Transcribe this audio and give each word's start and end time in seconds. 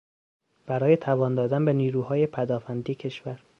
برای 0.65 0.97
توان 0.97 1.35
دادن 1.35 1.65
به 1.65 1.73
نیروهای 1.73 2.27
پدآفندی 2.27 2.95
کشور 2.95 3.39